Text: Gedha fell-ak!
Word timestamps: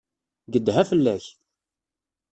Gedha 0.53 0.83
fell-ak! 0.89 1.25